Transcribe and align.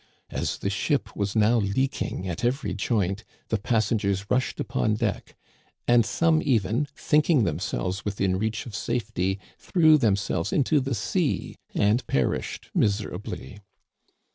As 0.31 0.57
the 0.57 0.71
ship 0.71 1.15
was 1.15 1.35
now 1.35 1.57
leaking 1.59 2.27
at 2.27 2.43
every 2.43 2.73
joint, 2.73 3.23
the 3.49 3.59
passengers 3.59 4.25
rushed 4.31 4.59
upon 4.59 4.95
deck; 4.95 5.35
and 5.87 6.03
some 6.07 6.41
even, 6.43 6.87
thinking 6.95 7.43
themselves 7.43 8.03
within 8.03 8.39
reach 8.39 8.65
of 8.65 8.73
safety, 8.73 9.37
threw 9.59 9.99
themselves 9.99 10.51
into 10.51 10.79
the 10.79 10.95
sea 10.95 11.55
and 11.75 12.03
perished 12.07 12.71
miserably. 12.73 13.59